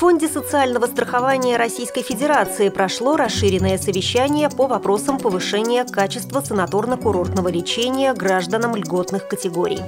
Фонде 0.00 0.28
социального 0.28 0.86
страхования 0.86 1.58
Российской 1.58 2.00
Федерации 2.00 2.70
прошло 2.70 3.18
расширенное 3.18 3.76
совещание 3.76 4.48
по 4.48 4.66
вопросам 4.66 5.18
повышения 5.18 5.84
качества 5.84 6.40
санаторно-курортного 6.40 7.52
лечения 7.52 8.14
гражданам 8.14 8.74
льготных 8.74 9.28
категорий. 9.28 9.80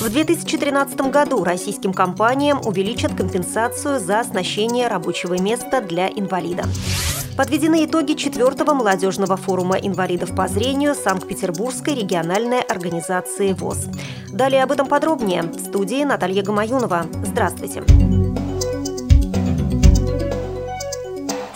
В 0.00 0.10
2013 0.10 1.02
году 1.02 1.44
российским 1.44 1.92
компаниям 1.92 2.62
увеличат 2.66 3.14
компенсацию 3.14 4.00
за 4.00 4.18
оснащение 4.18 4.88
рабочего 4.88 5.40
места 5.40 5.80
для 5.80 6.08
инвалида. 6.08 6.64
Подведены 7.36 7.84
итоги 7.84 8.14
четвертого 8.14 8.74
молодежного 8.74 9.36
форума 9.36 9.76
инвалидов 9.76 10.34
по 10.34 10.48
зрению 10.48 10.96
Санкт-Петербургской 10.96 11.94
региональной 11.94 12.60
организации 12.60 13.52
ВОЗ. 13.52 13.86
Далее 14.32 14.64
об 14.64 14.72
этом 14.72 14.88
подробнее. 14.88 15.42
В 15.42 15.60
студии 15.60 16.02
Наталья 16.02 16.42
Гамаюнова. 16.42 17.06
Здравствуйте. 17.24 17.84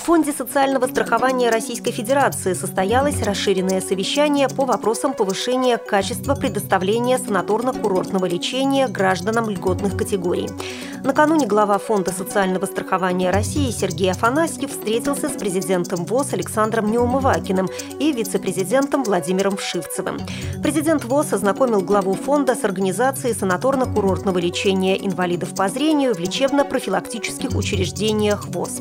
Фонде 0.08 0.32
социального 0.32 0.86
страхования 0.86 1.50
Российской 1.50 1.90
Федерации 1.90 2.54
состоялось 2.54 3.20
расширенное 3.20 3.82
совещание 3.82 4.48
по 4.48 4.64
вопросам 4.64 5.12
повышения 5.12 5.76
качества 5.76 6.34
предоставления 6.34 7.18
санаторно-курортного 7.18 8.26
лечения 8.26 8.88
гражданам 8.88 9.50
льготных 9.50 9.98
категорий. 9.98 10.48
Накануне 11.04 11.46
глава 11.46 11.78
Фонда 11.78 12.10
социального 12.10 12.64
страхования 12.64 13.30
России 13.30 13.70
Сергей 13.70 14.10
Афанасьев 14.10 14.70
встретился 14.70 15.28
с 15.28 15.32
президентом 15.32 16.06
ВОЗ 16.06 16.32
Александром 16.32 16.90
Неумывакиным 16.90 17.68
и 17.98 18.10
вице-президентом 18.10 19.04
Владимиром 19.04 19.58
Вшивцевым. 19.58 20.20
Президент 20.62 21.04
ВОЗ 21.04 21.34
ознакомил 21.34 21.82
главу 21.82 22.14
фонда 22.14 22.54
с 22.54 22.64
организацией 22.64 23.34
санаторно-курортного 23.34 24.40
лечения 24.40 24.96
инвалидов 24.96 25.54
по 25.54 25.68
зрению 25.68 26.14
в 26.14 26.18
лечебно-профилактических 26.18 27.54
учреждениях 27.54 28.46
ВОЗ. 28.46 28.80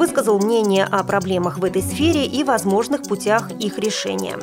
Высказал 0.00 0.38
мнение 0.38 0.86
о 0.86 1.04
проблемах 1.04 1.58
в 1.58 1.64
этой 1.64 1.82
сфере 1.82 2.24
и 2.24 2.42
возможных 2.42 3.02
путях 3.02 3.50
их 3.50 3.78
решения 3.78 4.38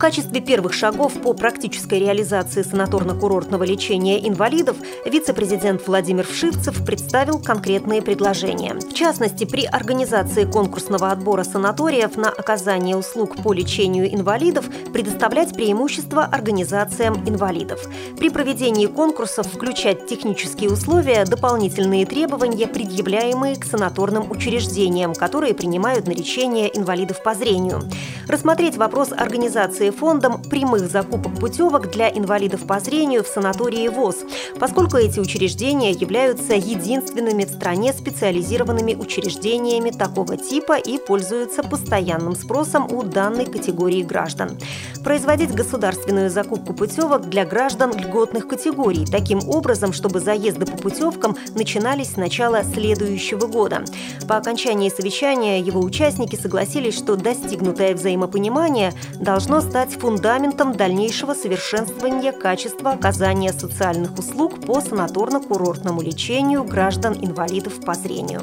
качестве 0.00 0.40
первых 0.40 0.72
шагов 0.72 1.12
по 1.20 1.34
практической 1.34 2.00
реализации 2.00 2.62
санаторно-курортного 2.62 3.66
лечения 3.66 4.26
инвалидов 4.26 4.78
вице-президент 5.04 5.86
Владимир 5.86 6.26
Вшивцев 6.26 6.84
представил 6.86 7.38
конкретные 7.38 8.00
предложения. 8.00 8.74
В 8.74 8.94
частности, 8.94 9.44
при 9.44 9.66
организации 9.66 10.46
конкурсного 10.46 11.10
отбора 11.10 11.44
санаториев 11.44 12.16
на 12.16 12.30
оказание 12.30 12.96
услуг 12.96 13.36
по 13.42 13.52
лечению 13.52 14.12
инвалидов 14.12 14.64
предоставлять 14.90 15.52
преимущество 15.52 16.24
организациям 16.24 17.28
инвалидов. 17.28 17.86
При 18.18 18.30
проведении 18.30 18.86
конкурсов 18.86 19.48
включать 19.48 20.06
технические 20.06 20.70
условия, 20.70 21.26
дополнительные 21.26 22.06
требования, 22.06 22.66
предъявляемые 22.66 23.56
к 23.56 23.66
санаторным 23.66 24.30
учреждениям, 24.30 25.14
которые 25.14 25.52
принимают 25.52 26.06
на 26.06 26.12
лечение 26.12 26.74
инвалидов 26.74 27.22
по 27.22 27.34
зрению. 27.34 27.82
Рассмотреть 28.30 28.76
вопрос 28.76 29.10
организации 29.10 29.90
фондом 29.90 30.40
прямых 30.40 30.88
закупок 30.88 31.34
путевок 31.40 31.90
для 31.90 32.08
инвалидов 32.08 32.64
по 32.64 32.78
зрению 32.78 33.24
в 33.24 33.26
санатории 33.26 33.88
ВОЗ, 33.88 34.18
поскольку 34.60 34.98
эти 34.98 35.18
учреждения 35.18 35.90
являются 35.90 36.54
единственными 36.54 37.44
в 37.44 37.48
стране 37.48 37.92
специализированными 37.92 38.94
учреждениями 38.94 39.90
такого 39.90 40.36
типа 40.36 40.78
и 40.78 40.98
пользуются 40.98 41.64
постоянным 41.64 42.36
спросом 42.36 42.86
у 42.92 43.02
данной 43.02 43.46
категории 43.46 44.04
граждан. 44.04 44.56
Производить 45.04 45.54
государственную 45.54 46.28
закупку 46.28 46.74
путевок 46.74 47.28
для 47.28 47.46
граждан 47.46 47.92
льготных 47.96 48.46
категорий 48.46 49.06
таким 49.06 49.38
образом, 49.48 49.92
чтобы 49.92 50.20
заезды 50.20 50.66
по 50.66 50.76
путевкам 50.76 51.36
начинались 51.54 52.12
с 52.12 52.16
начала 52.16 52.62
следующего 52.64 53.46
года. 53.46 53.84
По 54.28 54.36
окончании 54.36 54.90
совещания 54.90 55.60
его 55.60 55.80
участники 55.80 56.36
согласились, 56.36 56.96
что 56.96 57.16
достигнутое 57.16 57.94
взаимопонимание 57.94 58.92
должно 59.14 59.60
стать 59.60 59.92
фундаментом 59.92 60.74
дальнейшего 60.74 61.34
совершенствования 61.34 62.32
качества 62.32 62.92
оказания 62.92 63.52
социальных 63.52 64.18
услуг 64.18 64.60
по 64.66 64.80
санаторно-курортному 64.80 66.02
лечению 66.02 66.64
граждан-инвалидов 66.64 67.80
по 67.84 67.94
зрению. 67.94 68.42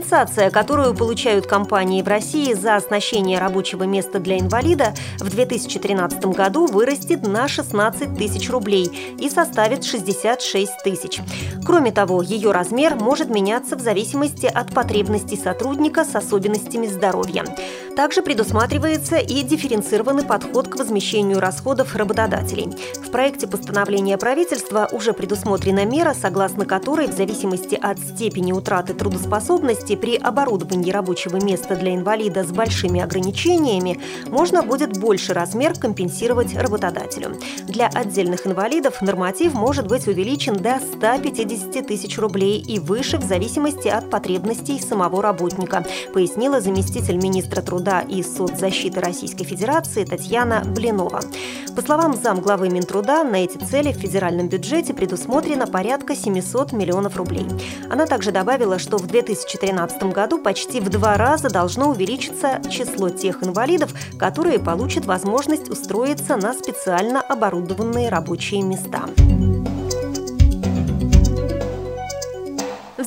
Компенсация, 0.00 0.50
которую 0.50 0.94
получают 0.94 1.46
компании 1.46 2.00
в 2.00 2.08
России 2.08 2.54
за 2.54 2.76
оснащение 2.76 3.38
рабочего 3.38 3.82
места 3.84 4.18
для 4.18 4.38
инвалида, 4.38 4.94
в 5.18 5.28
2013 5.28 6.24
году 6.24 6.66
вырастет 6.66 7.28
на 7.28 7.48
16 7.48 8.16
тысяч 8.16 8.48
рублей 8.48 9.16
и 9.18 9.28
составит 9.28 9.84
66 9.84 10.72
тысяч. 10.82 11.20
Кроме 11.66 11.92
того, 11.92 12.22
ее 12.22 12.50
размер 12.50 12.94
может 12.94 13.28
меняться 13.28 13.76
в 13.76 13.80
зависимости 13.80 14.46
от 14.46 14.72
потребностей 14.72 15.36
сотрудника 15.36 16.06
с 16.06 16.14
особенностями 16.16 16.86
здоровья. 16.86 17.44
Также 18.00 18.22
предусматривается 18.22 19.18
и 19.18 19.42
дифференцированный 19.42 20.24
подход 20.24 20.68
к 20.68 20.76
возмещению 20.76 21.38
расходов 21.38 21.94
работодателей. 21.94 22.70
В 23.04 23.10
проекте 23.10 23.46
постановления 23.46 24.16
правительства 24.16 24.88
уже 24.90 25.12
предусмотрена 25.12 25.84
мера, 25.84 26.14
согласно 26.18 26.64
которой 26.64 27.08
в 27.08 27.12
зависимости 27.12 27.74
от 27.74 27.98
степени 27.98 28.52
утраты 28.52 28.94
трудоспособности 28.94 29.96
при 29.96 30.16
оборудовании 30.16 30.90
рабочего 30.90 31.36
места 31.36 31.76
для 31.76 31.94
инвалида 31.94 32.42
с 32.44 32.46
большими 32.46 33.02
ограничениями 33.02 34.00
можно 34.28 34.62
будет 34.62 34.98
больше 34.98 35.34
размер 35.34 35.74
компенсировать 35.78 36.56
работодателю. 36.56 37.36
Для 37.68 37.88
отдельных 37.88 38.46
инвалидов 38.46 39.02
норматив 39.02 39.52
может 39.52 39.86
быть 39.86 40.08
увеличен 40.08 40.54
до 40.54 40.80
150 40.96 41.86
тысяч 41.86 42.18
рублей 42.18 42.62
и 42.62 42.78
выше 42.78 43.18
в 43.18 43.24
зависимости 43.24 43.88
от 43.88 44.08
потребностей 44.08 44.80
самого 44.80 45.20
работника, 45.20 45.84
пояснила 46.14 46.62
заместитель 46.62 47.16
министра 47.16 47.60
труда 47.60 47.89
труда 47.90 48.00
и 48.02 48.22
соцзащиты 48.22 49.00
Российской 49.00 49.44
Федерации 49.44 50.04
Татьяна 50.04 50.62
Блинова. 50.64 51.20
По 51.74 51.82
словам 51.82 52.14
замглавы 52.14 52.68
Минтруда, 52.68 53.24
на 53.24 53.44
эти 53.44 53.58
цели 53.58 53.92
в 53.92 53.96
федеральном 53.96 54.48
бюджете 54.48 54.94
предусмотрено 54.94 55.66
порядка 55.66 56.14
700 56.14 56.72
миллионов 56.72 57.16
рублей. 57.16 57.46
Она 57.90 58.06
также 58.06 58.30
добавила, 58.30 58.78
что 58.78 58.96
в 58.96 59.06
2013 59.06 60.02
году 60.04 60.38
почти 60.38 60.80
в 60.80 60.88
два 60.88 61.16
раза 61.16 61.50
должно 61.50 61.90
увеличиться 61.90 62.60
число 62.70 63.10
тех 63.10 63.42
инвалидов, 63.42 63.92
которые 64.18 64.60
получат 64.60 65.06
возможность 65.06 65.68
устроиться 65.68 66.36
на 66.36 66.52
специально 66.54 67.20
оборудованные 67.20 68.08
рабочие 68.08 68.62
места. 68.62 69.02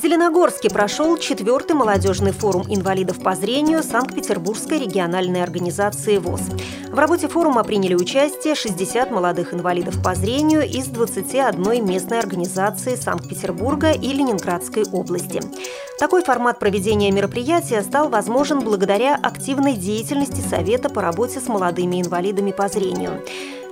Зеленогорске 0.02 0.70
прошел 0.70 1.18
четвертый 1.18 1.74
молодежный 1.74 2.32
форум 2.32 2.64
инвалидов 2.68 3.22
по 3.22 3.36
зрению 3.36 3.84
Санкт-Петербургской 3.84 4.80
региональной 4.80 5.44
организации 5.44 6.18
ВОЗ. 6.18 6.42
В 6.90 6.98
работе 6.98 7.28
форума 7.28 7.64
приняли 7.64 7.94
участие 7.94 8.56
60 8.56 9.12
молодых 9.12 9.54
инвалидов 9.54 10.02
по 10.04 10.16
зрению 10.16 10.64
из 10.64 10.88
21 10.88 11.86
местной 11.86 12.20
организации 12.20 12.96
Санкт-Петербурга 12.96 13.92
и 13.92 14.14
Ленинградской 14.14 14.84
области. 14.92 15.42
Такой 16.00 16.24
формат 16.24 16.60
проведения 16.60 17.12
мероприятия 17.12 17.82
стал 17.84 18.10
возможен 18.10 18.62
благодаря 18.62 19.16
активной 19.16 19.74
деятельности 19.74 20.42
Совета 20.42 20.90
по 20.90 21.02
работе 21.02 21.40
с 21.40 21.48
молодыми 21.48 22.02
инвалидами 22.02 22.52
по 22.52 22.68
зрению. 22.68 23.22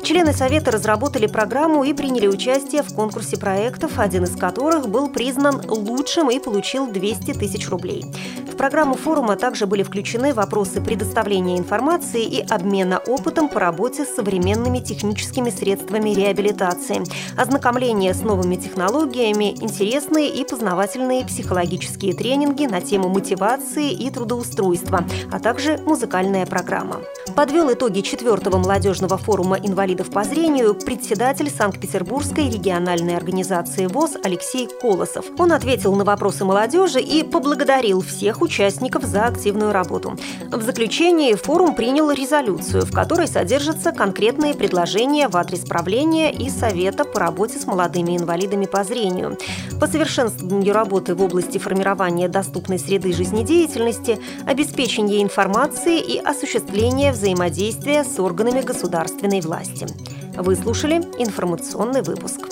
Члены 0.04 0.34
Совета 0.34 0.72
разработали 0.72 1.28
программу 1.28 1.84
и 1.84 1.94
приняли 1.94 2.28
участие 2.28 2.82
в 2.82 2.94
конкурсе 2.94 3.38
проектов, 3.38 4.00
один 4.00 4.24
из 4.24 4.36
которых 4.36 4.90
был 4.90 5.10
признан 5.10 5.62
лучшим 5.70 6.32
и 6.32 6.40
получил 6.40 6.88
200 6.88 7.34
тысяч 7.34 7.70
рублей. 7.70 8.06
В 8.52 8.58
программу 8.58 8.96
форума 8.96 9.36
также 9.36 9.68
были 9.68 9.84
включены 9.84 10.34
вопросы 10.34 10.82
предоставления 10.82 11.58
информации 11.58 12.24
и 12.24 12.42
обмена 12.42 12.98
опытом 12.98 13.48
по 13.48 13.60
работе 13.60 14.06
с 14.06 14.16
современными 14.16 14.80
техническими 14.80 15.52
средствами 15.52 16.10
реабилитации, 16.10 17.04
ознакомление 17.38 18.14
с 18.14 18.22
новыми 18.22 18.56
технологиями, 18.56 19.56
интересные 19.62 20.30
и 20.30 20.44
познавательные 20.44 21.26
психологические 21.26 22.14
тренинги 22.14 22.66
на 22.66 22.82
тему 22.82 23.08
мотивации 23.08 23.92
и 23.92 24.10
трудоустройства, 24.10 25.06
а 25.32 25.40
также 25.40 25.78
музыкальная 25.86 26.46
программа. 26.46 26.98
Подвел 27.36 27.72
итоги 27.72 28.02
четвертого 28.02 28.58
молодежного 28.58 29.18
форума 29.18 29.58
инвалидов 29.58 30.10
по 30.10 30.24
зрению 30.24 30.74
председатель 30.74 31.50
Санкт-Петербургской 31.50 32.50
региональной 32.50 33.16
организации 33.16 33.88
ВОЗ 33.88 34.18
Алексей 34.24 34.68
Колосов. 34.82 35.26
Он 35.38 35.54
ответил 35.54 35.96
на 35.96 36.04
вопросы 36.04 36.44
молодежи 36.44 37.00
и 37.00 37.24
поблагодарил 37.24 38.02
всех 38.02 38.42
участников 38.42 39.04
за 39.04 39.26
активную 39.26 39.72
работу. 39.72 40.18
В 40.52 40.62
заключении 40.62 41.34
форум 41.36 41.76
принял 41.76 42.12
резолюцию, 42.12 42.86
в 42.86 42.92
которой 42.92 43.28
содержатся 43.28 43.92
конкретные 43.92 44.54
предложения 44.54 45.28
в 45.28 45.38
адрес 45.38 45.60
правления 45.60 46.32
и 46.32 46.50
Совета 46.50 47.06
по 47.06 47.20
работе 47.20 47.60
с 47.60 47.66
молодыми 47.66 48.18
инвалидами 48.18 48.66
по 48.66 48.84
зрению, 48.84 49.38
по 49.80 49.88
совершенствованию 49.88 50.74
работы 50.74 51.16
в 51.16 51.24
области 51.24 51.58
формирования 51.58 52.28
доступной 52.28 52.80
среды 52.80 53.14
жизнедеятельности, 53.14 54.20
обеспечения 54.46 55.24
информации 55.24 56.00
и 56.00 56.18
осуществления 56.18 57.14
взаимодействия 57.22 58.04
с 58.04 58.20
органами 58.20 58.62
государственной 58.62 59.42
власти. 59.42 59.86
Вы 60.36 60.56
слушали 60.56 60.96
информационный 61.20 62.02
выпуск. 62.02 62.51